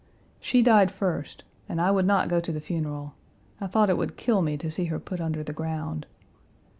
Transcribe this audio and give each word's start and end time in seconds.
She 0.39 0.63
died 0.63 0.89
first, 0.89 1.43
and 1.69 1.79
I 1.79 1.91
would 1.91 2.07
not 2.07 2.27
go 2.27 2.39
to 2.39 2.51
the 2.51 2.59
funeral. 2.59 3.13
I 3.59 3.67
thought 3.67 3.87
it 3.91 3.97
would 3.99 4.17
kill 4.17 4.41
me 4.41 4.57
to 4.57 4.71
see 4.71 4.85
her 4.85 4.97
put 4.99 5.21
under 5.21 5.43
the 5.43 5.53
ground. 5.53 6.07